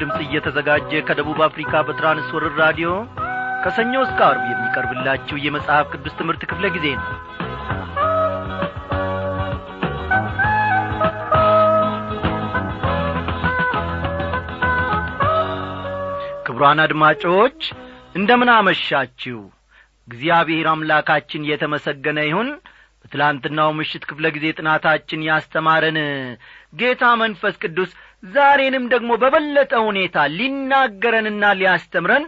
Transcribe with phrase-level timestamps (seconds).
[0.00, 2.90] ድምፅ እየተዘጋጀ ከደቡብ አፍሪካ በትራንስወርር ራዲዮ
[3.64, 7.08] ከሰኞ እስከ አርብ የሚቀርብላችሁ የመጽሐፍ ቅዱስ ትምህርት ክፍለ ጊዜ ነው።
[16.46, 17.60] ክቡራን አድማጮች
[18.14, 19.38] እንደምን አመሻችሁ?
[20.08, 22.48] እግዚአብሔር አምላካችን የተመሰገነ ይሁን።
[23.02, 25.98] በትላንትናው ምሽት ክፍለ ጊዜ ጥናታችን ያስተማረን
[26.80, 27.92] ጌታ መንፈስ ቅዱስ
[28.22, 32.24] ዛሬንም ደግሞ በበለጠ ሁኔታ ሊናገረንና ሊያስተምረን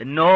[0.00, 0.30] እነሆ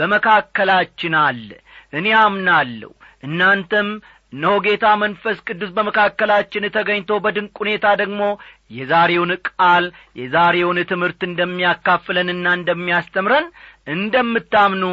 [0.00, 1.48] በመካከላችን አለ።
[1.92, 2.90] እኔ አምናለሁ።
[3.26, 3.88] እናንተም
[4.32, 8.22] እነሆ ጌታ መንፈስ ቅዱስ በመካከላችን ተገኝቶ በድንቅ ሁኔታ ደግሞ
[8.70, 9.84] የዛሬውን ቃል
[10.20, 13.46] የዛሬውን ትምህርት እንደሚያካፍለንና እንደሚያስተምረን
[13.94, 14.84] እንደምታምኑ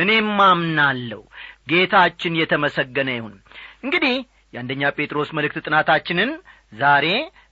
[0.00, 1.20] እኔም አምናለሁ።
[1.70, 3.34] ጌታችን የተመሰገነ ይሁን።
[3.84, 4.16] እንግዲህ
[4.54, 6.30] የአንደኛ ጴጥሮስ መልእክት ጥናታችንን
[6.72, 7.06] ዛሬ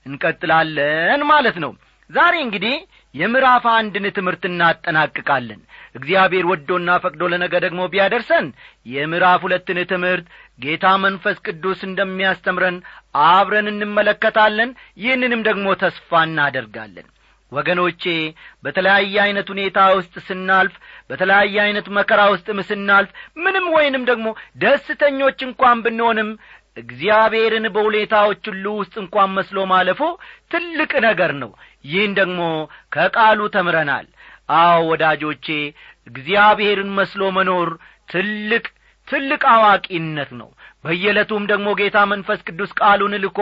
[0.07, 1.73] እንቀጥላለን ማለት ነው።
[2.11, 2.75] ዛሬ እንግዲህ
[3.15, 5.61] የምዕራፍ አንድን ትምህርት እናጠናቅቃለን።
[5.95, 8.47] እግዚአብሔር ወዶና ፈቅዶ ለነገ ደግሞ ቢያደርሰን
[8.87, 10.27] የምዕራፍ ሁለትን ትምህርት
[10.61, 12.79] ጌታ መንፈስ ቅዱስ እንደሚያስተምረን
[13.29, 17.09] አብረን እንመለከታለን። ይህንንም ደግሞ ተስፋ እናደርጋለን።
[17.53, 18.03] ወገኖቼ
[18.65, 20.75] በተለያየ ዐይነት ሁኔታ ውስጥ ስናልፍ
[21.11, 23.11] በተለያየ ዐይነት መከራ ውስጥም ስናልፍ
[23.45, 24.27] ምንም ወይንም ደግሞ
[24.63, 26.31] ደስተኞች እንኳን ብንሆንም
[26.79, 30.01] እግዚአብሔርን በሁኔታዎች ሁሉ ውስጥ እንኳን መስሎ ማለፉ
[30.53, 31.51] ትልቅ ነገር ነው።
[31.85, 32.41] ይህን ደግሞ
[32.95, 34.07] ከቃሉ ተምረናል።
[34.57, 35.47] አዎ ወዳጆቼ
[36.07, 37.71] እግዚአብሔርን መስሎ መኖር
[38.09, 38.65] ትልቅ
[39.09, 40.49] ትልቅ አዋቂነት ነው።
[40.85, 43.39] በየዕለቱም ደግሞ ጌታ መንፈስ ቅዱስ ቃሉን ልኮ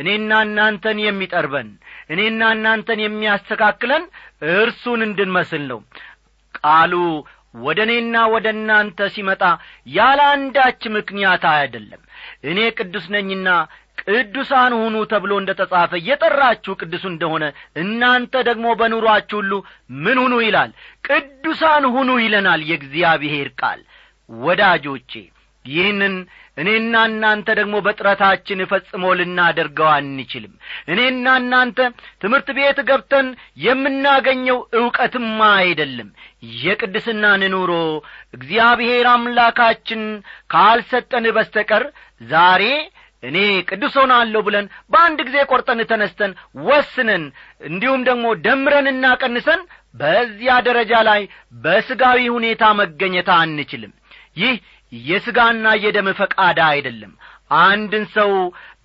[0.00, 1.70] እኔና እናንተን የሚጠርበን
[2.10, 4.04] እኔና እናንተን የሚያስተካክለን
[4.54, 5.80] እርሱን እንድንመስል ነው።
[6.60, 6.94] ቃሉ
[7.54, 9.42] ወደ እኔና ወደ እናንተ ሲመጣ
[9.90, 12.02] ያለ አንዳች ምክንያት አይደለም።
[12.44, 13.48] እኔ ቅዱስ ነኝና
[14.02, 17.44] ቅዱሳን ሁኑ ተብሎ እንደ ተጻፈ የጠራችሁ ቅዱሱ እንደሆነ
[17.82, 19.52] እናንተ ደግሞ በኑሯችሁ ሁሉ
[20.04, 20.70] ምን ሁኑ ይላል?
[21.08, 23.80] ቅዱሳን ሁኑ ይለናል የእግዚአብሔር ቃል።
[24.28, 25.12] ወዳጆቼ
[25.64, 26.14] ይህንን
[26.58, 30.52] እኔና እናንተ ደግሞ በጥረታችን ፈጽሞ ልናደርገው አንችልም።
[30.92, 31.78] እኔና እናንተ
[32.22, 33.26] ትምህርት ቤት ገብተን
[33.64, 36.08] የምናገኘው ዕውቀትማ አይደለም።
[36.62, 37.72] የቅድስናን ኑሮ
[38.36, 40.02] እግዚአብሔር አምላካችን
[40.54, 41.84] ካልሰጠን በስተቀር
[42.30, 42.64] ዛሬ
[43.22, 43.36] እኔ
[43.68, 46.32] ቅዱስ ሆናለሁ ብለን በአንድ ጊዜ ቈርጠን ተነስተን
[46.66, 47.24] ወስነን
[47.68, 49.62] እንዲሁም ደግሞ ደምረንና ቀንሰን
[49.94, 51.22] በዚያ ደረጃ ላይ
[51.64, 53.92] በሥጋዊ ሁኔታ መገኘት አንችልም።
[54.36, 54.54] ይህ
[54.92, 57.12] የሥጋና የደም ፈቃድ አይደለም።
[57.60, 58.30] አንድን ሰው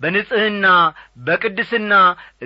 [0.02, 0.66] በንጽሕና
[1.26, 1.94] በቅድስና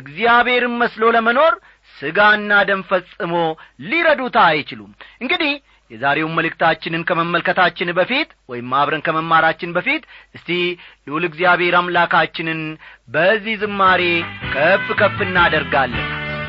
[0.00, 1.54] እግዚአብሔርን መስሎ ለመኖር
[1.96, 3.34] ሥጋና ደም ፈጽሞ
[3.84, 4.90] ሊረዱት አይችሉም።
[5.22, 5.52] እንግዲህ
[5.90, 10.02] የዛሬውን መልእክታችንን ከመመልከታችን በፊት ወይም አብረን ከመማራችን በፊት
[10.34, 10.50] እስቲ
[11.06, 12.60] ልዑል እግዚአብሔር አምላካችንን
[13.08, 14.02] በዚህ ዝማሬ
[14.54, 16.04] ከፍ ከፍ እናደርጋለን።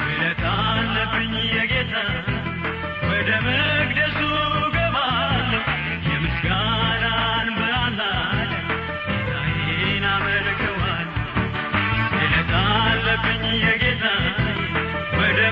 [0.09, 1.93] ውለት አለብኝ የጌታ
[3.09, 3.29] ወደ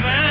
[0.06, 0.27] ወደ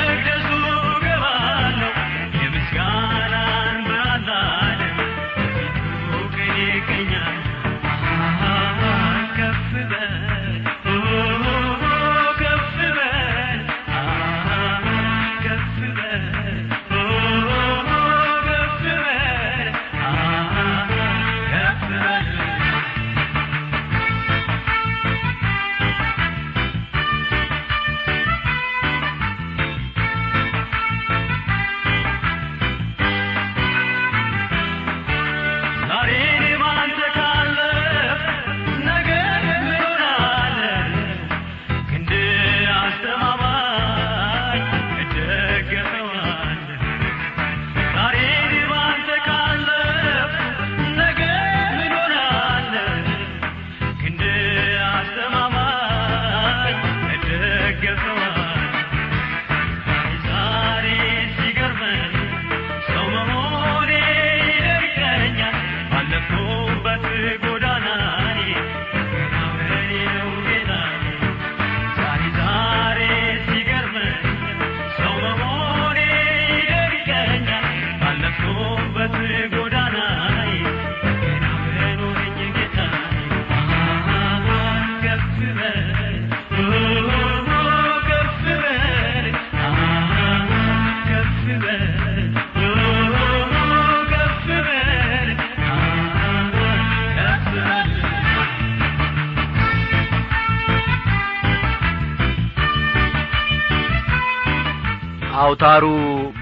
[105.59, 105.85] አውታሩ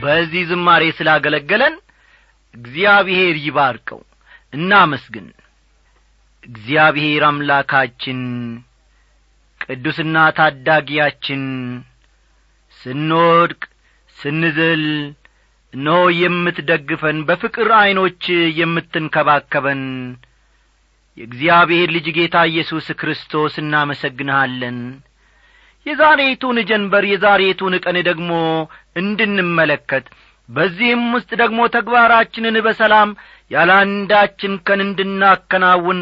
[0.02, 1.76] በዚህ ዝማሬ ስላገለገለን
[2.54, 4.00] እግዚአብሔር ይባርከው።
[4.54, 5.28] እናመስግን።
[6.44, 8.20] እግዚአብሔር አምላካችን
[9.62, 11.44] ቅዱስና ታዳጊያችን
[12.78, 13.62] ስንወድቅ
[14.18, 14.84] ስንዝል
[15.74, 18.22] እነሆ የምትደግፈን በፍቅር ዐይኖች
[18.60, 19.84] የምትንከባከበን
[21.18, 24.80] የእግዚአብሔር ልጅ ጌታ ኢየሱስ ክርስቶስ እናመሰግንሃለን
[25.86, 28.32] የዛሬቱን ጀንበር የዛሬቱን ቀን ደግሞ
[29.02, 30.06] እንድንመለከት
[30.50, 33.10] በዚህም ውስጥ ደግሞ ተግባራችንን በሰላም
[33.52, 36.00] ያለ አንዳችን ከን እንድናከናውን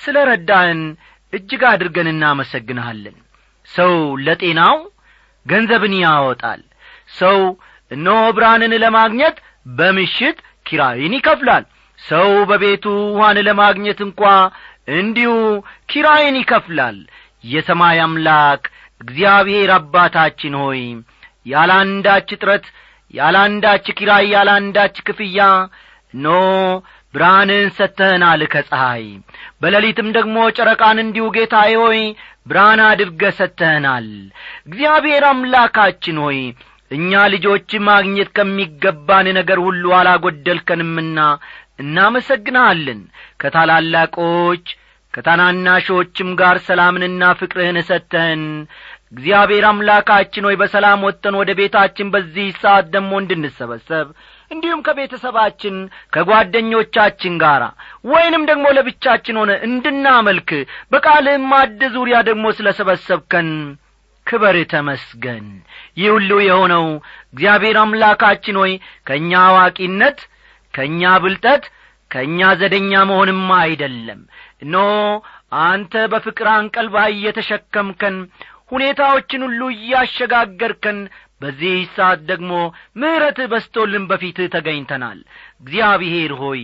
[0.00, 0.80] ስለ ረዳን
[1.32, 3.16] እጅግ አድርገን እናመሰግንሃለን።
[3.68, 3.94] ሰው
[4.26, 4.76] ለጤናው
[5.46, 6.62] ገንዘብን ያወጣል።
[7.12, 7.38] ሰው
[7.90, 9.36] እነሆ ብርሃንን ለማግኘት
[9.78, 11.64] በምሽት ኪራይን ይከፍላል።
[11.98, 14.22] ሰው በቤቱ ውሃን ለማግኘት እንኳ
[14.96, 15.32] እንዲሁ
[15.90, 16.98] ኪራይን ይከፍላል።
[17.44, 18.62] የሰማይ አምላክ
[19.00, 20.82] እግዚአብሔር አባታችን ሆይ
[21.46, 22.66] ያላንዳች ጥረት
[23.14, 25.40] ያላንዳች ኪራይ ያላንዳች ክፍያ
[26.14, 26.28] ኖ
[27.14, 29.04] ብርሃንን ሰጥተህናል ከፀሐይ።
[29.60, 32.00] በሌሊትም ደግሞ ጨረቃን እንዲሁ ጌታዬ ሆይ
[32.48, 34.08] ብርሃን አድርገህ ሰጥተህናል።
[34.68, 36.40] እግዚአብሔር አምላካችን ሆይ
[36.90, 41.18] እኛ ልጆች ማግኘት ከሚገባን ነገር ሁሉ አላጐደልከንምና
[41.82, 43.00] እናመሰግንሃለን
[43.40, 44.66] ከታላላቆች
[45.16, 48.42] ከታናናሾችም ጋር ሰላምንና ፍቅርህን ሰጥተህን
[49.12, 54.06] እግዚአብሔር አምላካችን ሆይ በሰላም ወጥተን ወደ ቤታችን በዚህ ሰዓት ደግሞ እንድንሰበሰብ
[54.50, 55.76] እንዲሁም ከቤተሰባችን
[56.14, 57.62] ከጓደኞቻችን ጋር
[58.10, 60.50] ወይንም ደግሞ ለብቻችን ሆነ እንድናመልክ
[60.92, 63.48] በቃልህም ማድ ዙሪያ ደግሞ ስለ ሰበሰብከን
[64.26, 65.46] ክበር ተመስገን።
[65.98, 66.86] ይህ ሁሉ የሆነው
[67.32, 68.72] እግዚአብሔር አምላካችን ሆይ
[69.06, 70.20] ከእኛ አዋቂነት
[70.74, 71.64] ከእኛ ብልጠት
[72.10, 74.20] ከእኛ ዘደኛ መሆንም አይደለም።
[74.62, 74.76] እኖ
[75.64, 78.16] አንተ በፍቅር አንቀልባ እየተሸከምከን
[78.72, 80.98] ሁኔታዎችን ሁሉ እያሸጋገርከን
[81.40, 82.52] በዚህ ሰዓት ደግሞ
[83.00, 85.18] ምሕረት በስቶልን በፊትህ ተገኝተናል።
[85.60, 86.62] እግዚአብሔር ሆይ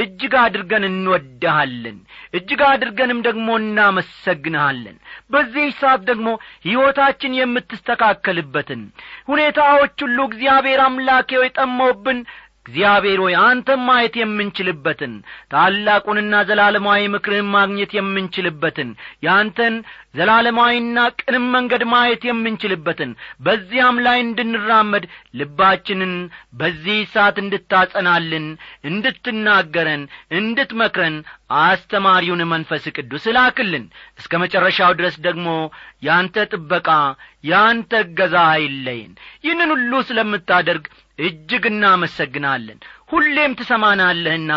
[0.00, 1.98] እጅግ አድርገን እንወድሃለን።
[2.34, 4.96] እጅግ አድርገንም ደግሞ እናመሰግንሃለን።
[5.30, 6.28] በዚህ ሰዓት ደግሞ
[6.66, 8.82] ሕይወታችን የምትስተካከልበትን
[9.28, 12.20] ሁኔታዎች ሁሉ እግዚአብሔር አምላኬ ሆይ ጠመውብን
[12.66, 15.12] እግዚአብሔር ሆይ አንተም ማየት የምንችልበትን
[15.52, 18.90] ታላቁንና ዘላለማዊ ምክርህን ማግኘት የምንችልበትን
[19.26, 19.74] ያንተን
[20.14, 23.10] ዘላለማዊና ቅንም መንገድ ማየት የምንችልበትን
[23.44, 25.04] በዚያም ላይ እንድንራመድ
[25.38, 26.12] ልባችንን
[26.60, 28.46] በዚህ ሰዓት እንድታጸናልን
[28.90, 30.02] እንድትናገረን
[30.38, 31.16] እንድትመክረን
[31.62, 33.84] አስተማሪውን መንፈስ ቅዱስ ላክልን።
[34.20, 35.48] እስከ መጨረሻው ድረስ ደግሞ
[36.08, 36.88] ያንተ ጥበቃ
[37.44, 39.12] ያንተ እገዛ አይለይን
[39.44, 40.84] ይህንን ሁሉ ስለምታደርግ
[41.18, 42.78] እጅግ እናመሰግናለን።
[43.08, 44.52] ሁሌም ትሰማናለህና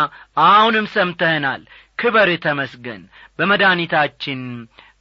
[0.46, 1.62] አሁንም ሰምተህናል።
[1.98, 3.02] ክበር ተመስገን።
[3.38, 4.42] በመድኒታችን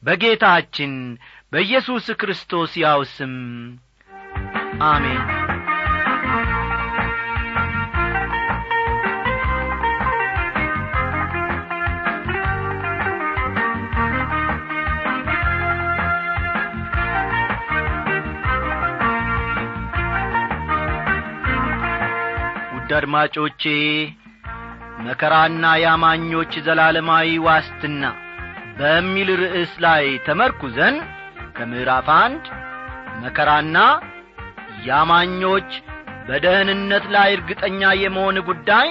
[0.03, 0.93] በጌታችን
[1.53, 3.35] በኢየሱስ ክርስቶስ ያው ስም
[4.85, 5.21] አሜን
[22.87, 23.61] ውድ አድማጮቼ
[25.05, 28.03] መከራና የአማኞች ዘላለማዊ ዋስትና
[28.77, 30.95] በሚል ርዕስ ላይ ተመርኩዘን
[31.57, 32.45] ከምዕራፍ አንድ
[33.23, 33.77] መከራና
[34.85, 35.69] የአማኞች
[36.27, 38.87] በደህንነት ላይ እርግጠኛ የመሆን ጉዳይ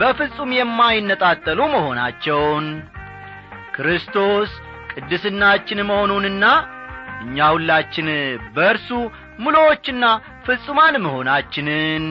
[0.00, 2.68] በፍጹም የማይነጣጠሉ መሆናቸውን
[3.76, 4.52] ክርስቶስ
[4.92, 6.44] ቅድስናችን መሆኑንና
[7.24, 8.08] እኛ ሁላችን
[8.56, 8.88] በእርሱ
[9.38, 10.04] ሙሎዎችና
[10.46, 12.06] ፍጹማን መሆናችንን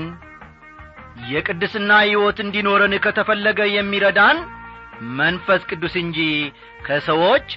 [1.16, 4.38] የቅድስና ሕይወት እንዲኖረን ከተፈለገ የሚረዳን
[5.20, 6.20] መንፈስ ቅዱስ እንጂ
[6.86, 7.48] ከሰዎች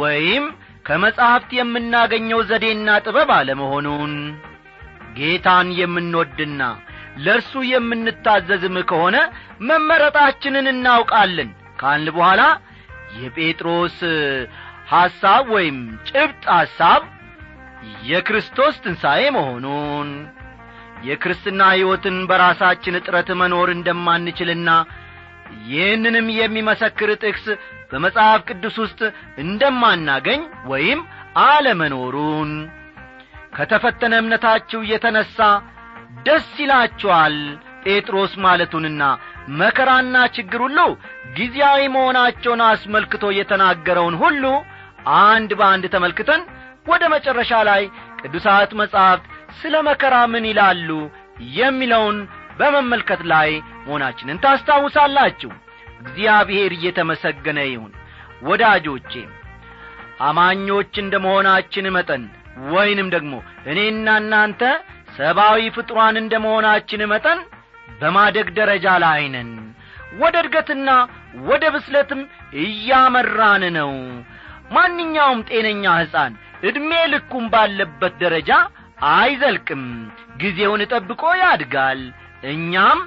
[0.00, 0.44] ወይም
[0.86, 4.12] ከመጻሕፍት የምናገኘው ዘዴና ጥበብ አለመሆኑን
[5.16, 6.62] ጌታን የምንወድና
[7.24, 9.16] ለእርሱ የምንታዘዝም ከሆነ
[9.68, 12.42] መመረጣችንን እናውቃለን። ካልን በኋላ
[13.18, 13.98] የጴጥሮስ
[14.92, 15.78] ሐሳብ ወይም
[16.10, 17.02] ጭብጥ ሐሳብ
[18.06, 20.08] የክርስቶስ ትንሣኤ መሆኑን
[21.04, 24.70] የክርስትና ሕይወትን በራሳችን እጥረት መኖር እንደማንችልና
[25.68, 27.44] ይህንንም የሚመሰክር ጥቅስ
[27.90, 29.00] በመጽሐፍ ቅዱስ ውስጥ
[29.44, 30.40] እንደማናገኝ
[30.72, 31.00] ወይም
[31.46, 32.50] አለመኖሩን
[33.52, 35.36] ከተፈተነ እምነታችሁ የተነሣ
[36.26, 37.36] ደስ ይላችኋል
[37.84, 39.02] ጴጥሮስ ማለቱንና
[39.60, 40.78] መከራና ችግር ሁሉ
[41.36, 44.44] ጊዜያዊ መሆናቸውን አስመልክቶ የተናገረውን ሁሉ
[45.22, 46.42] አንድ በአንድ ተመልክተን
[46.86, 47.82] ወደ መጨረሻ ላይ
[48.20, 49.24] ቅዱሳት መጻሕፍት
[49.60, 50.88] ስለ መከራ ምን ይላሉ
[51.56, 52.18] የሚለውን
[52.58, 53.50] በመመልከት ላይ
[53.84, 55.50] መሆናችንን ታስታውሳላችሁ።
[56.00, 57.92] እግዚአብሔር እየተመሰገነ ይሁን።
[58.48, 59.12] ወዳጆቼ
[60.26, 62.22] አማኞች እንደ መሆናችን መጠን
[62.72, 63.32] ወይንም ደግሞ
[63.70, 64.62] እኔና እናንተ
[65.16, 67.40] ሰብአዊ ፍጡራን እንደ መሆናችን መጠን
[68.00, 69.50] በማደግ ደረጃ ላይ ነን።
[70.20, 70.90] ወደ እድገትና
[71.48, 72.20] ወደ ብስለትም
[72.62, 73.92] እያመራን ነው።
[74.74, 76.32] ማንኛውም ጤነኛ ሕፃን
[76.62, 78.50] ዕድሜ ልኩም ባለበት ደረጃ
[78.98, 79.82] አይዘልቅም።
[80.40, 82.00] ጊዜውን ጠብቆ ያድጋል።
[82.50, 82.98] እኛም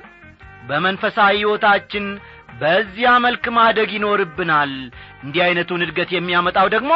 [0.69, 2.05] በመንፈሳዊ ሕይወታችን
[2.61, 4.71] በዚያ መልክ ማደግ ይኖርብናል።
[5.23, 6.91] እንዲህ ዐይነቱን እድገት የሚያመጣው ደግሞ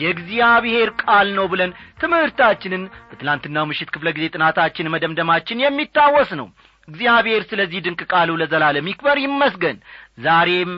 [0.00, 1.70] የእግዚአብሔር ቃል ነው ብለን
[2.02, 6.48] ትምህርታችንን በትላንትናው ምሽት ክፍለ ጊዜ ጥናታችን መደምደማችን የሚታወስ ነው።
[6.88, 9.76] እግዚአብሔር ስለዚህ ድንቅ ቃሉ ለዘላለም ይክበር ይመስገን።
[10.18, 10.72] ዛሬም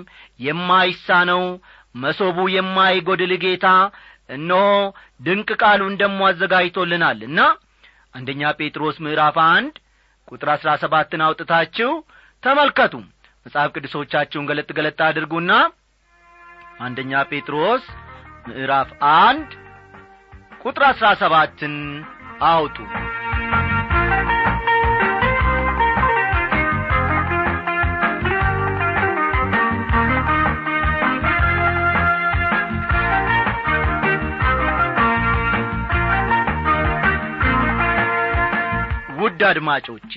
[0.46, 1.42] የማይሳነው
[1.94, 3.66] መሶቡ የማይጐድል ጌታ
[4.28, 4.62] እነሆ
[5.20, 7.40] ድንቅ ቃሉን ደሞ አዘጋጅቶልናል እና
[8.14, 9.74] አንደኛ ጴጥሮስ ምዕራፍ አንድ
[10.28, 11.90] ቁጥር አሥራ ሰባትን አውጥታችሁ
[12.42, 12.94] ተመልከቱ።
[13.46, 15.52] መጽሐፍ ቅዱሶቻችሁን ገለጥ ገለጥ አድርጉና
[16.80, 17.84] አንደኛ ጴጥሮስ
[18.48, 18.88] ምዕራፍ
[19.20, 19.50] አንድ
[20.62, 21.76] ቁጥር አሥራ ሰባትን
[22.48, 22.76] አውጡ
[39.48, 40.12] አድማጮቼ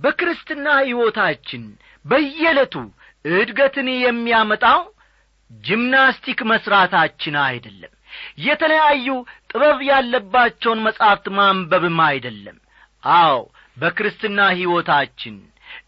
[0.00, 1.62] በክርስትና ሕይወታችን
[2.04, 2.74] በየዕለቱ
[3.24, 4.80] እድገትን የሚያመጣው
[5.50, 7.92] ጂምናስቲክ መሥራታችን አይደለም።
[8.44, 9.06] የተለያዩ
[9.50, 12.58] ጥበብ ያለባቸውን መጻሕፍት ማንበብም አይደለም።
[13.02, 13.36] አዎ
[13.76, 15.36] በክርስትና ሕይወታችን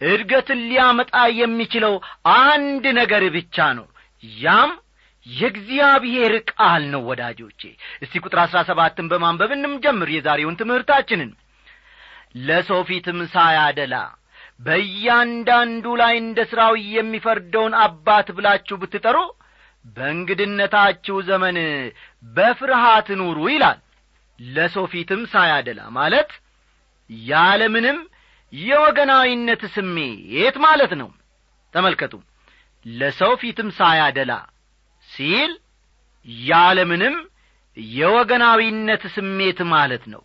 [0.06, 1.95] እድገትን ሊያመጣ የሚችለው
[2.40, 3.87] አንድ ነገር ብቻ ነው።
[4.40, 4.73] ያም
[5.26, 7.61] የእግዚአብሔር ቃል ነው ወዳጆቼ።
[8.02, 11.30] እስቲ ቁጥር አሥራ ሰባትን በማንበብ እንምጀምር የዛሬውን ትምህርታችንን
[12.40, 13.95] ለሰው ፊትም ሳያደላ
[14.66, 19.19] በእያንዳንዱ ላይ እንደ ሥራው የሚፈርደውን አባት ብላችሁ ብትጠሩ
[19.97, 21.57] በእንግድነታችሁ ዘመን
[22.37, 23.78] በፍርሃት ኑሩ ይላል።
[24.38, 26.31] ለሰው ፊትም ሳያደላ ማለት
[27.28, 27.99] ያለምንም
[28.52, 31.09] የወገናዊነት ስሜት ማለት ነው።
[31.75, 32.14] ተመልከቱ።
[32.87, 34.33] ለሰው ፊትም ሳያደላ
[35.09, 35.52] ሲል
[36.47, 37.16] ያለምንም
[37.97, 40.23] የወገናዊነት ስሜት ማለት ነው።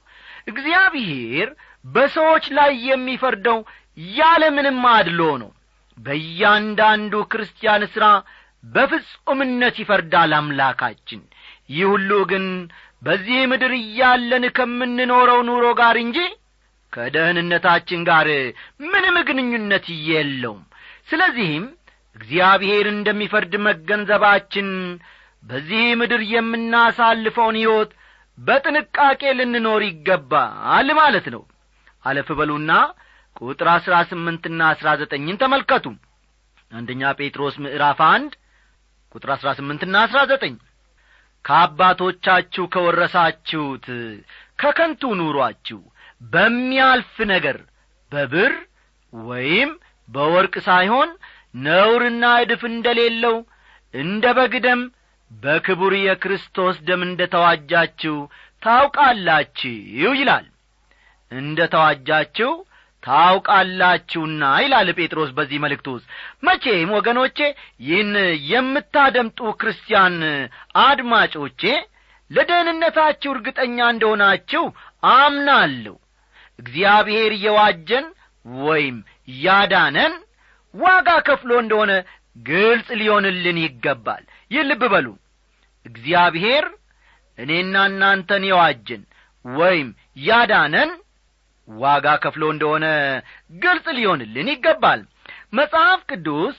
[0.48, 1.50] እግዚአብሔር
[1.86, 3.60] በሰዎች ላይ የሚፈርደው
[4.16, 5.50] ያለምንም አድሎ ነው።
[5.98, 8.06] በእያንዳንዱ ክርስቲያን ሥራ
[8.64, 11.22] በፍጹምነት ይፈርዳል አምላካችን።
[11.70, 12.46] ይህ ሁሉ ግን
[13.04, 16.18] በዚህ ምድር እያለን ከምንኖረው ኑሮ ጋር እንጂ
[16.94, 18.28] ከደህንነታችን ጋር
[18.92, 20.64] ምንም ግንኙነት የለውም።
[21.10, 21.66] ስለዚህም
[22.16, 24.70] እግዚአብሔር እንደሚፈርድ መገንዘባችን
[25.44, 27.92] በዚህ ምድር የምናሳልፈውን ሕይወት
[28.38, 31.42] በጥንቃቄ ልንኖር ይገባል ማለት ነው
[32.06, 32.72] አለፍ በሉና
[33.42, 35.86] ቁጥር አሥራ ስምንትና አሥራ ዘጠኝን ተመልከቱ።
[36.72, 38.32] አንደኛ ጴጥሮስ ምዕራፍ አንድ
[39.16, 40.56] ቁጥር አሥራ ስምንትና አሥራ ዘጠኝ።
[41.46, 43.86] ከአባቶቻችሁ ከወረሳችሁት
[44.62, 45.80] ከከንቱ ኑሯችሁ
[46.32, 47.58] በሚያልፍ ነገር
[48.12, 48.54] በብር
[49.14, 49.70] ወይም
[50.10, 51.10] በወርቅ ሳይሆን
[51.64, 53.36] ነውርና እድፍ እንደሌለው
[53.94, 54.82] እንደ በግ ደም
[55.32, 58.16] በክቡር የክርስቶስ ደም እንደ ተዋጃችሁ
[58.62, 59.76] ታውቃላችሁ
[60.16, 60.46] ይላል
[61.32, 62.52] እንደ ተዋጃችሁ
[63.04, 66.08] ታውቃላችሁና ይላል ጴጥሮስ በዚህ መልእክት ውስጥ።
[66.44, 67.38] መቼም ወገኖቼ
[67.86, 68.12] ይህን
[68.52, 70.18] የምታደምጡ ክርስቲያን
[70.84, 71.62] አድማጮቼ
[72.32, 74.64] ለደህንነታችሁ እርግጠኛ እንደሆናችሁ
[75.16, 75.96] አምናለሁ።
[76.60, 78.06] እግዚአብሔር የዋጀን
[78.64, 78.98] ወይም
[79.42, 80.14] ያዳነን
[80.74, 81.92] ዋጋ ከፍሎ እንደሆነ
[82.46, 85.08] ግልጽ ሊሆንልን ይገባል። ይህ ልብ በሉ።
[85.86, 86.66] እግዚአብሔር
[87.38, 89.02] እኔና እናንተን የዋጀን
[89.46, 89.88] ወይም
[90.24, 90.92] ያዳነን
[91.68, 92.86] ዋጋ ከፍሎ እንደሆነ
[93.64, 95.02] ግልጽ ሊሆንልን ይገባል።
[95.54, 96.58] መጽሐፍ ቅዱስ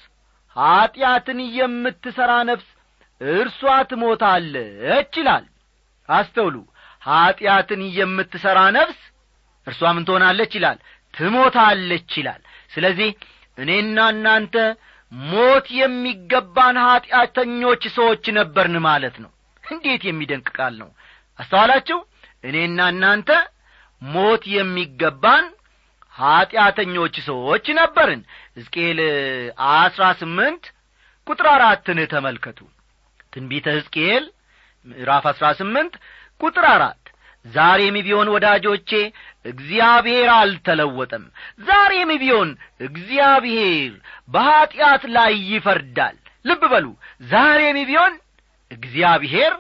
[0.57, 2.69] ኀጢአትን የምትሠራ ነፍስ
[3.21, 5.45] እርሷ ትሞታለች ይላል።
[6.09, 6.57] አስተውሉ።
[7.03, 8.99] ኀጢአትን የምትሠራ ነፍስ
[9.67, 10.79] እርሷ ምን ትሆናለች ይላል?
[11.15, 12.41] ትሞታለች ይላል።
[12.73, 13.11] ስለዚህ
[13.59, 14.55] እኔና እናንተ
[15.13, 19.31] ሞት የሚገባን ኀጢአተኞች ሰዎች ነበርን ማለት ነው።
[19.65, 20.89] እንዴት የሚደንቅ ቃል ነው!
[21.39, 21.99] አስተዋላችሁ?
[22.45, 23.29] እኔና እናንተ
[24.03, 25.47] ሞት የሚገባን
[26.15, 28.23] ኀጢአተኞች ሰዎች ነበርን።
[28.57, 28.99] ሕዝቅኤል
[29.75, 30.65] አስራ ስምንት
[31.27, 32.59] ቁጥር አራትን ተመልከቱ።
[33.33, 34.25] ትንቢተ ሕዝቅኤል
[34.87, 35.95] ምዕራፍ አስራ ስምንት
[36.41, 36.99] ቁጥር አራት
[37.45, 38.91] ዛሬም ቢሆን ወዳጆቼ
[39.45, 41.25] እግዚአብሔር አልተለወጠም።
[41.69, 42.51] ዛሬም ቢሆን
[42.87, 43.93] እግዚአብሔር
[44.29, 46.87] በኀጢአት ላይ ይፈርዳል። ልብ በሉ።
[47.31, 48.15] ዛሬም ቢሆን
[48.71, 49.55] እግዚአብሔር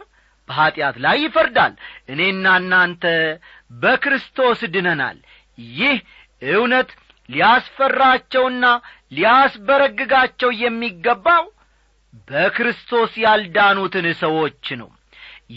[0.48, 1.74] በኀጢአት ላይ ይፈርዳል።
[2.08, 3.04] እኔና እናንተ
[3.72, 5.18] በክርስቶስ ድነናል።
[5.76, 5.96] ይህ
[6.42, 6.90] እውነት
[7.28, 8.64] ሊያስፈራቸውና
[9.16, 11.44] ሊያስበረግጋቸው የሚገባው
[12.28, 14.88] በክርስቶስ ያልዳኑትን ሰዎች ነው።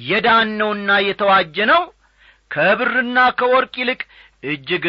[0.08, 1.84] የዳነውና የተዋጀነው
[2.52, 4.02] ከብርና ከወርቅ ይልቅ
[4.44, 4.86] እጅግ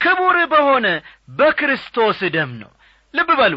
[0.00, 0.86] ክቡር በሆነ
[1.38, 2.70] በክርስቶስ ደም ነው።
[3.14, 3.54] ልብ በሉ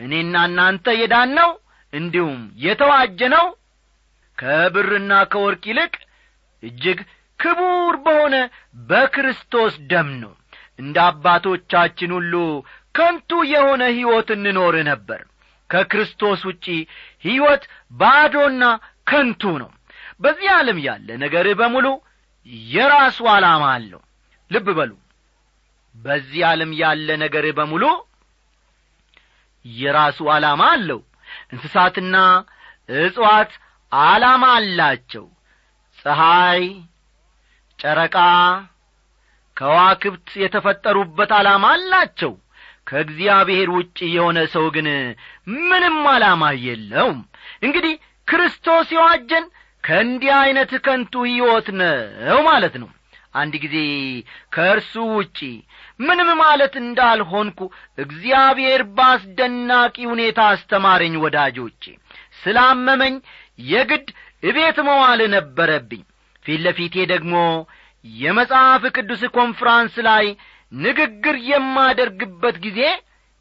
[0.00, 1.50] እኔና እናንተ የዳነው
[1.92, 3.46] እንዲሁም የተዋጀነው
[4.38, 5.94] ከብርና ከወርቅ ይልቅ
[6.62, 6.98] እጅግ
[7.38, 8.36] ክቡር በሆነ
[8.88, 10.32] በክርስቶስ ደም ነው።
[10.78, 12.34] እንደ አባቶቻችን ሁሉ
[12.94, 15.20] ከንቱ የሆነ ሕይወት እንኖር ነበር።
[15.70, 16.66] ከክርስቶስ ውጪ
[17.24, 17.62] ሕይወት
[18.00, 18.62] ባዶና
[19.10, 19.70] ከንቱ ነው።
[20.20, 21.86] በዚህ ዓለም ያለ ነገር በሙሉ
[22.70, 24.00] የራሱ ዓላማ አለው።
[24.50, 24.92] ልብ በሉ።
[25.94, 27.84] በዚህ ዓለም ያለ ነገር በሙሉ
[29.64, 31.00] የራሱ ዓላማ አለው።
[31.52, 32.16] እንስሳትና
[32.98, 33.52] እጽዋት
[33.92, 35.24] ዓላማ አላቸው።
[35.98, 36.62] ፀሐይ
[37.78, 38.16] ጨረቃ
[39.56, 42.32] ከዋክብት የተፈጠሩበት ዓላማ አላቸው።
[42.86, 44.86] ከእግዚአብሔር ውጭ የሆነ ሰው ግን
[45.62, 47.18] ምንም ዓላማ የለውም።
[47.62, 47.94] እንግዲህ
[48.28, 49.44] ክርስቶስ የዋጀን
[49.84, 52.88] ከእንዲህ ዐይነት ከንቱ ሕይወት ነው ማለት ነው።
[53.34, 53.76] አንድ ጊዜ
[54.54, 55.38] ከእርሱ ውጪ
[56.00, 57.60] ምንም ማለት እንዳልሆንኩ
[57.98, 61.82] እግዚአብሔር በአስደናቂ ሁኔታ አስተማረኝ ወዳጆቼ።
[62.42, 63.14] ስላመመኝ
[63.68, 64.08] የግድ
[64.42, 66.02] እቤት መዋል ነበረብኝ
[66.48, 67.34] ፊት ለፊቴ ደግሞ
[68.04, 70.26] የመጽሐፍ ቅዱስ ኮንፍራንስ ላይ
[70.72, 72.80] ንግግር የማደርግበት ጊዜ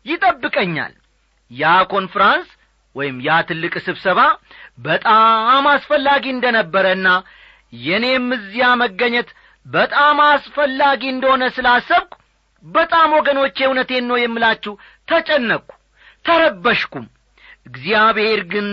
[0.05, 0.93] ይጠብቀኛል።
[1.51, 2.47] ያ ኮንፍራንስ
[2.95, 4.19] ወይም ያ ትልቅ ስብሰባ
[4.79, 7.07] በጣም አስፈላጊ እንደ ነበረና
[7.79, 9.29] የእኔም እዚያ መገኘት
[9.65, 12.13] በጣም አስፈላጊ እንደሆነ ስላሰብኩ
[12.63, 14.73] በጣም ወገኖቼ እውነቴን ነው የምላችሁ
[15.07, 15.71] ተጨነቅኩ
[16.25, 17.05] ተረበሽኩም።
[17.65, 18.69] እግዚአብሔር ግን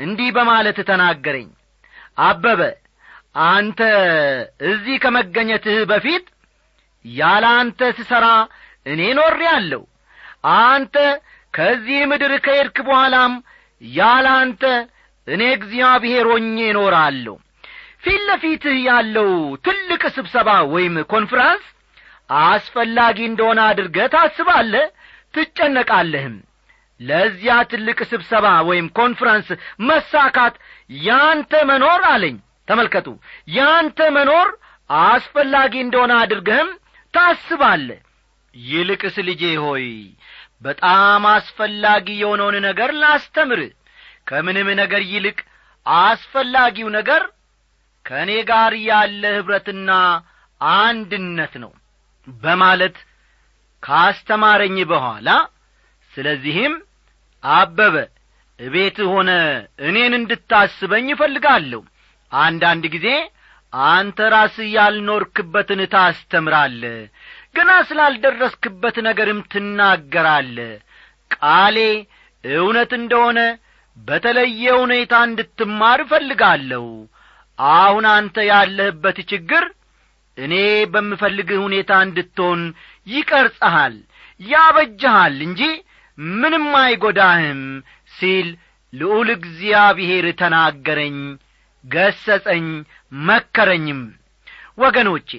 [0.00, 1.48] እንዲህ በማለት ተናገረኝ።
[2.24, 2.60] አበበ
[3.34, 3.80] አንተ
[4.70, 6.24] እዚህ ከመገኘትህ በፊት
[7.04, 8.26] ያለ አንተ ስሠራ
[8.86, 9.82] እኔ ኖሬ አለሁ
[10.70, 10.96] አንተ
[11.54, 13.32] ከዚህ ምድር ከሄድክ በኋላም
[13.82, 14.62] ያለ አንተ
[15.28, 17.34] እኔ እግዚአብሔር ሆኜ እኖራለሁ።
[18.04, 19.30] ፊት ለፊትህ ያለው
[19.66, 21.64] ትልቅ ስብሰባ ወይም ኮንፍራንስ
[22.44, 24.84] አስፈላጊ እንደሆነ አድርገህ ታስባለህ?
[25.34, 26.36] ትጨነቃለህም።
[27.00, 29.48] ለዚያ ትልቅ ስብሰባ ወይም ኮንፍራንስ
[29.88, 30.54] መሳካት
[31.00, 32.36] ያንተ መኖር አለኝ
[32.70, 33.08] ተመልከቱ
[33.54, 34.48] ያንተ መኖር
[34.90, 36.70] አስፈላጊ እንደሆነ አድርገህም
[37.14, 38.00] ታስባለህ።
[38.54, 39.86] ይልቅስ ልጄ ሆይ
[40.62, 43.60] በጣም አስፈላጊ የሆነውን ነገር ላስተምር።
[44.28, 45.38] ከምንም ነገር ይልቅ
[45.86, 47.22] አስፈላጊው ነገር
[48.06, 49.90] ከእኔ ጋር ያለ ኅብረትና
[50.60, 51.72] አንድነት ነው
[52.26, 52.96] በማለት
[53.82, 55.28] ካስተማረኝ በኋላ
[56.12, 56.74] ስለዚህም
[57.42, 57.96] አበበ
[58.58, 59.30] እቤት ሆነ
[59.88, 61.80] እኔን እንድታስበኝ እፈልጋለሁ
[62.32, 63.08] አንዳንድ ጊዜ
[63.72, 66.82] አንተ ራስህ ያልኖርክበትን ታስተምራለ
[67.56, 70.56] ገና ስላልደረስክበት ነገርም ትናገራለ
[71.36, 71.78] ቃሌ
[72.44, 73.38] እውነት እንደሆነ
[73.96, 76.84] በተለየ ሁኔታ እንድትማር እፈልጋለሁ።
[77.58, 79.64] አሁን አንተ ያለህበት ችግር
[80.38, 80.54] እኔ
[80.92, 82.60] በምፈልግህ ሁኔታ እንድትሆን
[83.06, 83.96] ይቀርጸሃል
[84.40, 85.62] ያበጀሃል እንጂ
[86.38, 87.62] ምንም አይጐዳህም
[88.12, 88.48] ሲል
[88.92, 91.18] ልዑል እግዚአብሔር ተናገረኝ
[91.84, 92.66] ገሰጸኝ
[93.22, 94.00] መከረኝም።
[94.78, 95.30] ወገኖቼ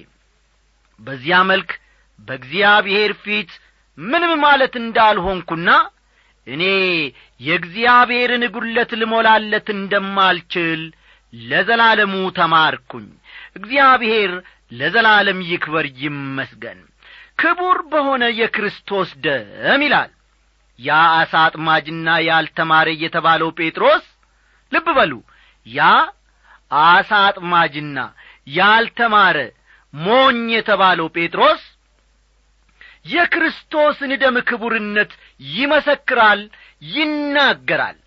[1.00, 1.70] በዚያ መልክ
[2.28, 3.50] በእግዚአብሔር ፊት
[3.98, 5.70] ምንም ማለት እንዳልሆንኩና
[6.46, 6.62] እኔ
[7.40, 10.80] የእግዚአብሔርን ጒድለት ልሞላለት እንደማልችል
[11.32, 13.06] ለዘላለሙ ተማርኩኝ።
[13.58, 14.32] እግዚአብሔር
[14.72, 16.80] ለዘላለም ይክበር ይመስገን።
[17.38, 20.10] ክቡር በሆነ የክርስቶስ ደም ይላል።
[20.78, 24.04] ያ አሳ አጥማጅና ያልተማረ የተባለው ጴጥሮስ
[24.72, 25.12] ልብ በሉ
[25.66, 25.80] ያ
[26.82, 27.98] አሳ አጥማጅና
[28.50, 29.38] ያልተማረ
[29.94, 31.62] ሞኝ የተባለው ጴጥሮስ
[33.06, 35.12] የክርስቶስን ደም ክቡርነት
[35.52, 36.42] ይመሰክራል
[36.92, 37.98] ይናገራል።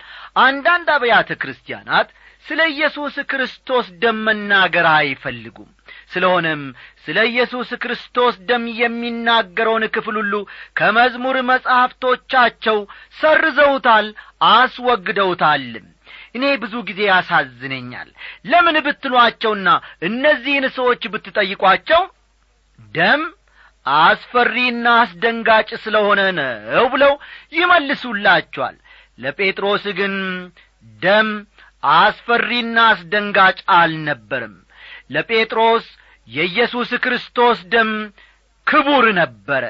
[0.43, 2.08] አንዳንድ አብያተ ክርስቲያናት
[2.45, 5.69] ስለ ኢየሱስ ክርስቶስ ደም መናገር አይፈልጉም።
[6.13, 6.63] ስለሆነም
[7.06, 10.34] ስለ ኢየሱስ ክርስቶስ ደም የሚናገረውን ክፍል ሁሉ
[10.80, 12.78] ከመዝሙር መጻሕፍቶቻቸው
[13.17, 14.08] ሰርዘውታል
[14.56, 15.88] አስወግደውታልም
[16.36, 18.10] እኔ ብዙ ጊዜ ያሳዝነኛል።
[18.45, 19.67] ለምን ብትሏቸውና
[20.08, 22.04] እነዚህን ሰዎች ብትጠይቋቸው
[22.95, 23.21] ደም
[23.86, 27.13] አስፈሪና አስደንጋጭ ስለሆነ ነው ብለው
[27.60, 28.78] ይመልሱላቸዋል።
[29.19, 30.15] ለጴጥሮስ ግን
[31.02, 31.30] ደም
[31.98, 34.56] አስፈሪና አስደንጋጭ አልነበርም።
[35.12, 35.86] ለጴጥሮስ
[36.28, 37.91] የኢየሱስ ክርስቶስ ደም
[38.67, 39.63] ክቡር ነበረ።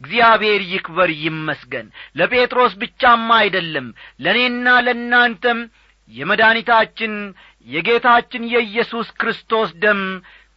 [0.00, 1.86] እግዚአብሔር ይክበር ይመስገን።
[2.18, 3.86] ለጴጥሮስ ብቻማ አይደለም
[4.20, 5.60] ለእኔና ለእናንተም
[6.12, 7.12] የመድኃኒታችን
[7.66, 10.00] የጌታችን የኢየሱስ ክርስቶስ ደም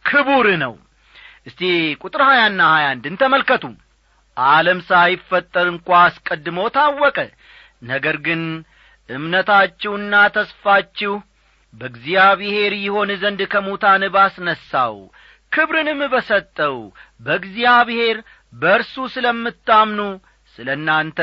[0.04, 0.74] ክቡር ነው።
[1.46, 1.60] እስቲ
[2.02, 3.64] ቁጥር ሀያና ሀያ አንድን ተመልከቱ።
[4.36, 7.18] ዓለም ሳይፈጠር እንኳ አስቀድሞ ታወቀ።
[7.90, 8.42] ነገር ግን
[9.08, 11.14] እምነታችሁና ተስፋችሁ
[11.74, 14.94] በእግዚአብሔር ይሆን ዘንድ ከሙታን ባስነሣው
[15.52, 16.76] ክብርንም በሰጠው
[17.20, 18.16] በእግዚአብሔር
[18.52, 20.00] በእርሱ ስለምታምኑ
[20.54, 21.18] ስለ እናንተ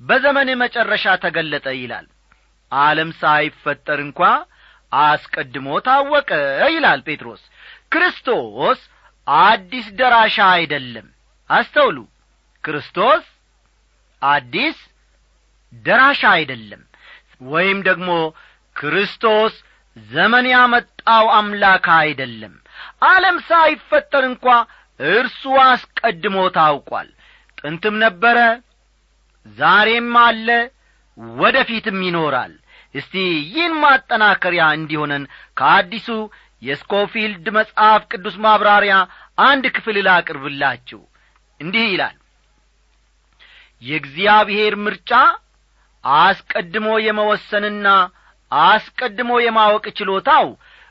[0.00, 2.06] በዘመን መጨረሻ ተገለጠ ይላል
[2.72, 4.20] ዓለም ሳይፈጠር እንኳ
[4.92, 6.30] አስቀድሞ ታወቀ
[6.74, 7.42] ይላል ጴጥሮስ።
[7.92, 8.80] ክርስቶስ
[9.26, 11.06] አዲስ ደራሻ አይደለም።
[11.50, 11.98] አስተውሉ።
[12.64, 13.24] ክርስቶስ
[14.22, 14.78] አዲስ
[15.72, 16.82] ደራሻ አይደለም።
[17.50, 18.10] ወይም ደግሞ
[18.76, 19.54] ክርስቶስ
[19.96, 22.54] ዘመን ያመጣው አምላክ አይደለም።
[23.08, 24.46] ዓለም ሳይፈጠር እንኳ
[25.00, 27.08] እርሱ አስቀድሞ ታውቋል።
[27.58, 28.38] ጥንትም ነበረ
[29.56, 30.48] ዛሬም አለ
[31.38, 32.52] ወደ ፊትም ይኖራል።
[32.94, 33.14] እስቲ
[33.46, 35.24] ይህን ማጠናከሪያ እንዲሆነን
[35.56, 36.08] ከአዲሱ
[36.62, 38.94] የስኮፊልድ መጽሐፍ ቅዱስ ማብራሪያ
[39.42, 41.00] አንድ ክፍል ላቅርብላችሁ።
[41.60, 42.16] እንዲህ ይላል።
[43.82, 45.10] የእግዚአብሔር ምርጫ
[46.04, 47.86] አስቀድሞ የመወሰንና
[48.52, 50.46] አስቀድሞ የማወቅ ችሎታው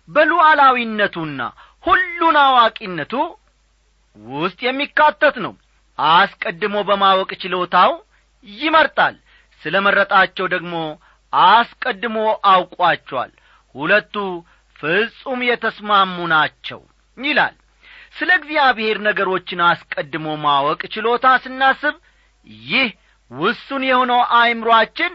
[0.09, 1.41] በሉዓላዊነቱና
[1.83, 3.13] ሁሉን አዋቂነቱ
[4.35, 5.53] ውስጥ የሚካተት ነው።
[5.99, 7.91] አስቀድሞ በማወቅ ችሎታው
[8.47, 9.15] ይመርጣል
[9.63, 10.75] ስለ መረጣቸው ደግሞ
[11.33, 12.17] አስቀድሞ
[12.51, 13.31] አውቋቸዋል።
[13.75, 14.15] ሁለቱ
[14.75, 16.81] ፍጹም የተስማሙ ናቸው
[17.17, 17.55] ይላል።
[18.17, 21.95] ስለ እግዚአብሔር ነገሮችን አስቀድሞ ማወቅ ችሎታ ስናስብ
[22.65, 22.89] ይህ
[23.31, 25.13] ውሱን የሆነው አእምሮአችን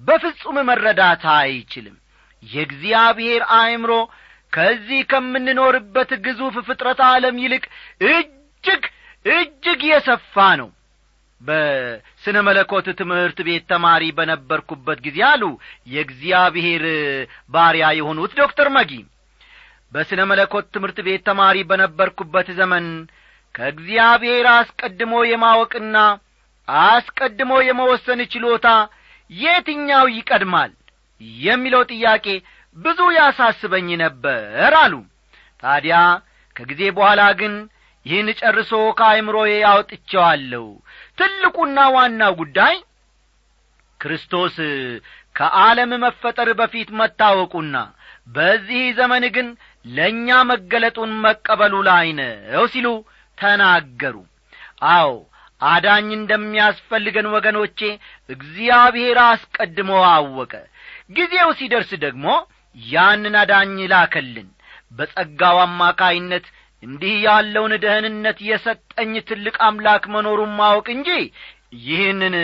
[0.00, 1.96] በፍጹም መረዳት አይችልም።
[2.42, 3.92] የእግዚአብሔር አእምሮ
[4.52, 7.64] ከዚህ ከምንኖርበት ግዙፍ ፍጥረት ዓለም ይልቅ
[8.08, 8.82] እጅግ
[9.24, 10.68] እጅግ የሰፋ ነው
[11.42, 15.44] በስነ መለኮት ትምህርት ቤት ተማሪ በነበርኩበት ጊዜ አሉ
[15.92, 16.84] የእግዚአብሔር
[17.54, 18.92] ባሪያ የሆኑት ዶክተር መጊ።
[19.92, 22.86] በስነ መለኮት ትምህርት ቤት ተማሪ በነበርኩበት ዘመን
[23.54, 25.96] ከእግዚአብሔር አስቀድሞ የማወቅና
[26.88, 28.68] አስቀድሞ የመወሰን ችሎታ
[29.30, 30.72] የትኛው ይቀድማል
[31.42, 32.26] የሚለው ጥያቄ
[32.76, 34.94] ብዙ ያሳስበኝ ነበር አሉ።
[35.62, 35.96] ታዲያ
[36.56, 37.54] ከጊዜ በኋላ ግን
[38.06, 40.64] ይህን ጨርሶ ከአይምሮዬ አውጥቼዋለሁ
[41.22, 42.76] ትልቁና ዋናው ጉዳይ
[44.00, 44.56] ክርስቶስ
[45.36, 47.76] ከዓለም መፈጠር በፊት መታወቁና
[48.28, 49.48] በዚህ ዘመን ግን
[49.88, 52.88] ለእኛ መገለጡን መቀበሉ ላይ ነው ሲሉ
[53.38, 54.16] ተናገሩ።
[54.94, 55.12] አዎ
[55.60, 57.80] አዳኝ እንደሚያስፈልገን ወገኖቼ
[58.28, 60.52] እግዚአብሔር አስቀድሞ አወቀ።
[61.10, 62.26] ጊዜው ሲደርስ ደግሞ
[62.76, 64.48] ያንን አዳኝ ላከልን።
[64.92, 66.46] በጸጋው አማካይነት
[66.82, 71.10] እንዲህ ያለውን ደህንነት የሰጠኝ ትልቅ አምላክ መኖሩን ማወቅ እንጂ
[71.84, 72.34] ይህንን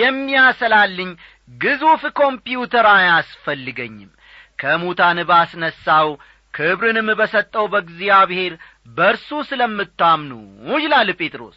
[0.00, 1.10] የሚያሰላልኝ
[1.58, 4.10] ግዙፍ ኮምፒውተር አያስፈልገኝም።
[4.58, 6.08] ከሙታን ባስነሣው
[6.54, 8.52] ክብርንም በሰጠው በእግዚአብሔር
[8.96, 10.32] በርሱ ስለምታምኑ
[10.78, 11.56] ይላል ጴጥሮስ።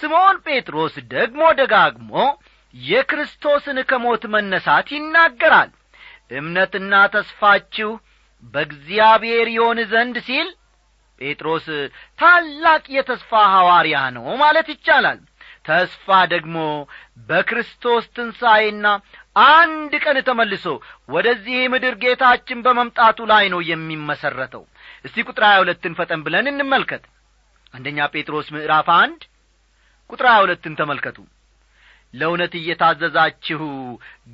[0.00, 2.12] ስምዖን ጴጥሮስ ደግሞ ደጋግሞ
[2.74, 5.70] የክርስቶስን ከሞት መነሳት ይናገራል።
[6.32, 7.90] እምነትና ተስፋችሁ
[8.54, 10.48] በእግዚአብሔር ይሆን ዘንድ ሲል
[11.18, 11.66] ጴጥሮስ
[12.18, 15.20] ታላቅ የተስፋ ሐዋርያ ነው ማለት ይቻላል።
[15.64, 16.56] ተስፋ ደግሞ
[17.28, 18.86] በክርስቶስ ትንሣኤና
[19.50, 20.64] አንድ ቀን ተመልሶ
[21.08, 24.62] ወደዚህ ምድር ጌታችን በመምጣቱ ላይ ነው የሚመሠረተው
[25.04, 27.02] እስቲ ቁጥር ሀያ ሁለትን ፈጠን ብለን እንመልከት።
[27.74, 29.20] አንደኛ ጴጥሮስ ምዕራፍ አንድ
[30.10, 31.18] ቁጥር ሀያ ሁለትን ተመልከቱ።
[32.14, 33.62] ለእውነት እየታዘዛችሁ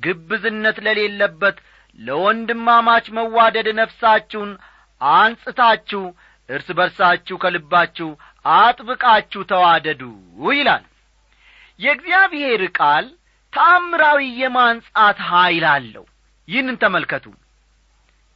[0.03, 1.57] ግብዝነት ለሌለበት
[1.99, 4.51] ለወንድማማች መዋደድ ነፍሳችሁን
[5.01, 6.03] አንጽታችሁ
[6.49, 8.09] እርስ በርሳችሁ ከልባችሁ
[8.55, 10.01] አጥብቃችሁ ተዋደዱ
[10.51, 10.83] ይላል።
[11.79, 13.05] የእግዚአብሔር ቃል
[13.53, 16.05] ተአምራዊ የማንጻት ኀይል አለው።
[16.47, 17.25] ይህንን ተመልከቱ።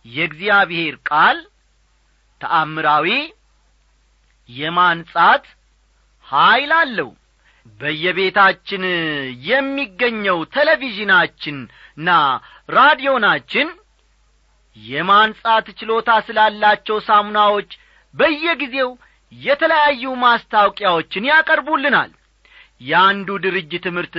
[0.06, 1.38] የእግዚአብሔር ቃል
[2.42, 3.08] ተአምራዊ
[4.50, 5.46] የማንጻት
[6.28, 7.10] ኀይል አለው።
[7.80, 8.84] በየቤታችን
[9.50, 12.10] የሚገኘው ቴሌቪዥናችንና
[12.70, 13.68] ራዲዮናችን
[14.78, 17.72] የማንጻት ችሎታ ስላላቸው ሳሙናዎች
[18.16, 18.90] በየጊዜው
[19.32, 22.12] የተለያዩ ማስታወቂያዎችን ያቀርቡልናል።
[22.82, 24.16] የአንዱ ድርጅት ምርት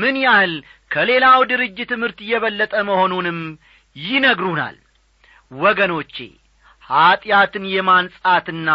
[0.00, 0.54] ምን ያህል
[0.90, 3.38] ከሌላው ድርጅት ምርት የበለጠ መሆኑንም
[3.96, 4.76] ይነግሩናል።
[5.50, 6.16] ወገኖቼ
[6.84, 8.70] ኀጢአትን የማንጻትና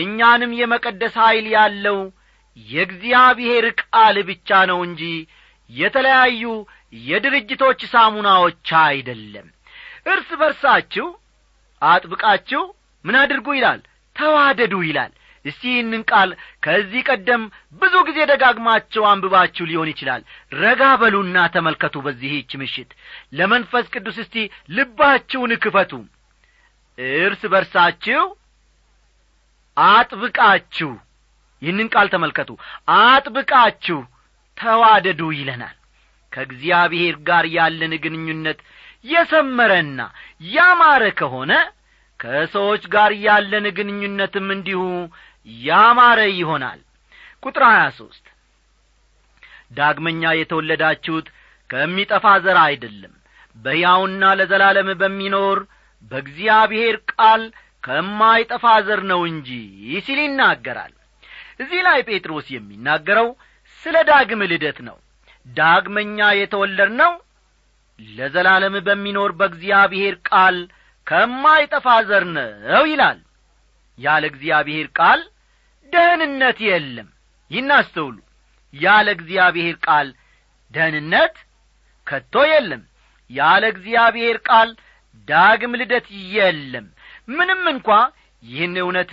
[0.00, 1.98] እኛንም የመቀደስ ኀይል ያለው
[2.56, 5.02] የእግዚአብሔር ቃል ብቻ ነው እንጂ
[5.70, 6.42] የተለያዩ
[7.02, 9.46] የድርጅቶች ሳሙናዎች አይደለም።
[10.06, 11.06] እርስ በርሳችሁ
[11.82, 12.62] አጥብቃችሁ
[13.04, 13.80] ምን አድርጉ ይላል?
[14.16, 15.12] ተዋደዱ ይላል።
[15.44, 16.30] እስቲ ይህንን ቃል
[16.62, 17.42] ከዚህ ቀደም
[17.80, 20.22] ብዙ ጊዜ ደጋግማቸው አንብባችሁ ሊሆን ይችላል።
[20.54, 22.90] ረጋ በሉና ተመልከቱ በዚህች ምሽት።
[23.38, 24.36] ለመንፈስ ቅዱስ እስቲ
[24.76, 25.92] ልባችሁን ክፈቱ።
[27.20, 28.22] እርስ በርሳችሁ
[29.76, 30.90] አጥብቃችሁ
[31.62, 32.50] ይህንን ቃል ተመልከቱ።
[33.00, 33.98] አጥብቃችሁ
[34.56, 35.76] ተዋደዱ ይለናል።
[36.32, 38.58] ከእግዚአብሔር ጋር ያለን ግንኙነት
[39.04, 40.00] የሰመረና
[40.50, 41.52] ያማረ ከሆነ
[42.22, 44.82] ከሰዎች ጋር ያለን ግንኙነትም እንዲሁ
[45.62, 46.80] ያማረ ይሆናል።
[47.42, 48.26] ቁጥር ሀያ ሦስት
[49.72, 51.26] ዳግመኛ የተወለዳችሁት
[51.70, 53.14] ከሚጠፋ ዘር አይደለም።
[53.56, 55.58] በሕያውና ለዘላለም በሚኖር
[56.10, 57.42] በእግዚአብሔር ቃል
[57.84, 59.48] ከማይጠፋ ዘር ነው እንጂ
[60.06, 60.92] ሲል ይናገራል።
[61.62, 63.28] እዚህ ላይ ጴጥሮስ የሚናገረው
[63.82, 64.96] ስለ ዳግም ልደት ነው።
[65.46, 67.12] ዳግመኛ የተወለድነው
[67.98, 70.56] ለዘላለም በሚኖር በእግዚአብሔር ቃል
[71.06, 73.18] ከማይጠፋ ዘር ነው ይላል።
[73.98, 75.20] ያለ እግዚአብሔር ቃል
[75.92, 77.08] ደህንነት የለም።
[77.50, 78.16] ይናስተውሉ።
[78.74, 80.08] ያለ እግዚአብሔር ቃል
[80.74, 81.34] ደህንነት
[82.06, 82.82] ከቶ የለም።
[83.30, 84.70] ያለ እግዚአብሔር ቃል
[85.28, 86.86] ዳግም ልደት የለም።
[87.28, 87.88] ምንም እንኳ
[88.42, 89.12] ይህን እውነት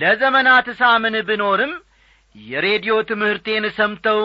[0.00, 1.72] ለዘመናት ሳምን ብኖርም
[2.34, 4.20] የሬዲዮ ትምህርቴን ሰምተው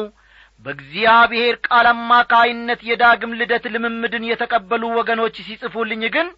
[0.66, 6.30] በእግዚአብሔር ቃል አማካይነት የዳግም ልደት ልምምድን የተቀበሉ ወገኖች ሲጽፉልኝ ግን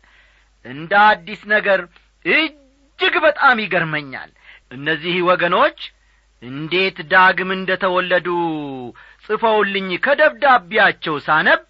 [0.65, 1.79] እንደ አዲስ ነገር
[2.25, 4.31] እጅግ በጣም ይገርመኛል።
[4.71, 5.79] እነዚህ ወገኖች
[6.43, 8.27] እንዴት ዳግም እንደ ተወለዱ
[9.25, 11.61] ጽፈውልኝ ከደብዳቤያቸው ሳነብ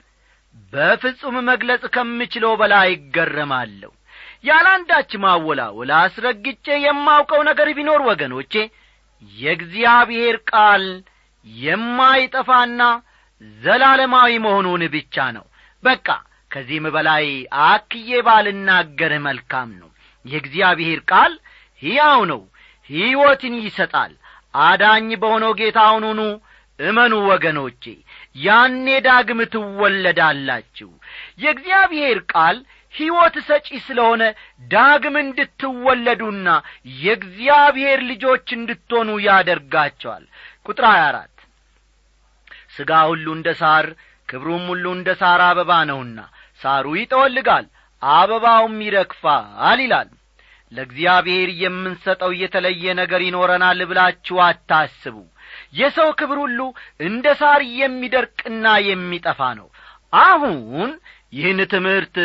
[0.73, 3.91] በፍጹም መግለጽ ከምችለው በላይ ይገረማለሁ
[4.43, 8.53] ያላንዳች ማወላወላ አስረግጬ የማውቀው ነገር ቢኖር ወገኖቼ
[9.33, 10.85] የእግዚአብሔር ቃል
[11.65, 12.81] የማይጠፋና
[13.59, 15.45] ዘላለማዊ መሆኑን ብቻ ነው።
[15.83, 16.07] በቃ
[16.51, 17.25] ከዚህም በላይ
[17.67, 19.89] አክዬ ባልናገር መልካም ነው።
[20.25, 21.33] የእግዚአብሔር ቃል
[21.81, 22.41] ሕያው ነው።
[22.89, 24.13] ሕይወትን ይሰጣል።
[24.61, 26.21] አዳኝ በሆነው ጌታ አሁኑኑ
[26.79, 27.83] እመኑ ወገኖቼ
[28.39, 30.89] ያኔ ዳግም ትወለዳላችሁ።
[31.43, 32.57] የእግዚአብሔር ቃል
[32.93, 34.23] ሕይወት ሰጪ ስለሆነ
[34.71, 36.47] ዳግም እንድትወለዱና
[37.01, 40.23] የእግዚአብሔር ልጆች እንድትሆኑ ያደርጋቸዋል።
[40.65, 41.45] ቁጥር 24
[42.75, 43.85] ሥጋ ሁሉ እንደ ሳር
[44.29, 46.19] ክብሩም ሁሉ እንደ ሳር አበባ ነውና
[46.61, 47.65] ሳሩ ይጠወልጋል
[48.01, 50.09] አበባውም ይረግፋል ይላል።
[50.71, 55.15] ለእግዚአብሔር የምንሰጠው የተለየ ነገር ይኖረናል ብላችሁ አታስቡ።
[55.79, 56.59] የሰው ክብር ሁሉ
[57.05, 59.67] እንደ ሳር የሚደርቅና የሚጠፋ ነው።
[60.13, 60.91] አሁን
[61.33, 62.15] ይህን ትምህርት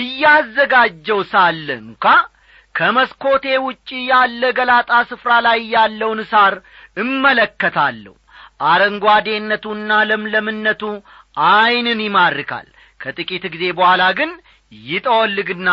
[0.00, 2.04] እያዘጋጀው ሳለ እንኳ
[2.74, 6.54] ከመስኮቴ ውጪ ያለ ገላጣ ስፍራ ላይ ያለውን ሳር
[6.96, 8.14] እመለከታለሁ።
[8.68, 10.82] አረንጓዴነቱና ለምለምነቱ
[11.48, 12.68] ዐይንን ይማርካል
[13.00, 14.30] ከጥቂት ጊዜ በኋላ ግን
[14.72, 15.68] ይጠወልግና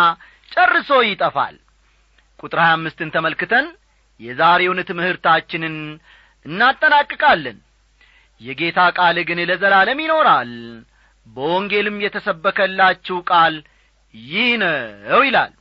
[0.51, 1.55] ጨርሶ ይጠፋል።
[2.39, 3.65] ቁጥር ሀያ አምስትን ተመልክተን
[4.19, 5.75] የዛሬውን ትምህርታችንን
[6.45, 7.57] እናጠናቅቃለን።
[8.41, 10.51] የጌታ ቃል ግን ለዘላለም ይኖራል።
[11.27, 13.55] በወንጌልም የተሰበከላችሁ ቃል
[14.15, 15.53] ይህ ነው ይላል።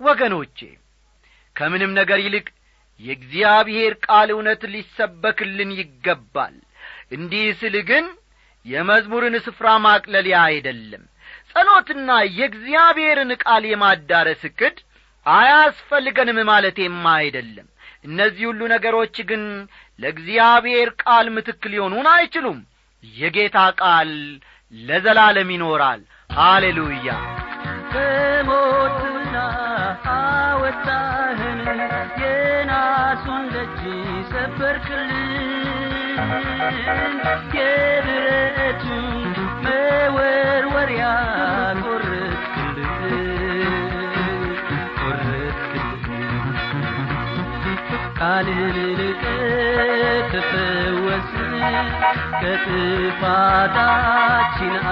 [0.00, 0.58] ወገኖቼ
[1.56, 2.46] ከምንም ነገር ይልቅ
[3.00, 6.54] የእግዚአብሔር ቃል እውነት ሊሰበክልን ይገባል።
[7.12, 8.04] እንዲህ ስል ግን
[8.66, 11.02] የመዝሙርን ስፍራ ማቅለሊያ አይደለም።
[11.52, 14.76] ጸሎትና የእግዚአብሔርን ቃል የማዳረስ እቅድ
[15.26, 17.66] አያስፈልገንም ማለቴማ አይደለም።
[18.04, 19.42] እነዚህ ሁሉ ነገሮች ግን
[19.98, 22.58] ለእግዚአብሔር ቃል ምትክ ሊሆኑን አይችሉም።
[23.04, 24.10] የጌታ ቃል
[24.72, 27.08] ለዘላለም ይኖራል። ሃሌሉያ።
[27.92, 29.36] ከሞትና
[30.14, 31.60] አወጣህን
[32.22, 33.80] የናሱን ደጅ
[34.32, 35.40] ሰበርክልን
[48.98, 51.52] ልቀት ተፈወስን
[52.40, 53.74] ከጥፋታችን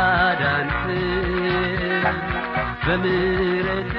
[0.01, 1.03] አዳንክን
[2.85, 3.95] በምሕረት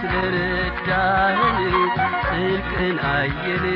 [0.00, 1.58] ስለረዳህን
[2.26, 3.66] ጽድቅን አየን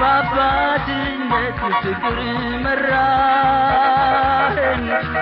[0.00, 2.18] በአባትነት ፍቅር
[2.64, 4.04] መራህን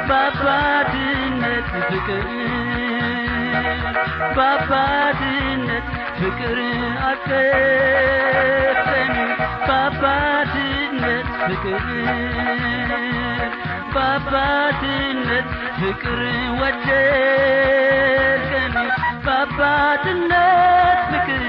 [0.09, 2.27] በአባትነት ፍቅር
[4.37, 5.87] በአባትነት
[6.19, 6.59] ፍቅር
[7.09, 9.13] አቀፈን
[9.69, 11.85] በአባትነት ፍቅር
[13.95, 15.49] በአባትነት
[15.81, 16.21] ፍቅር
[16.61, 18.75] ወደድከን
[19.27, 20.61] በአባትነት
[21.13, 21.45] ፍቅር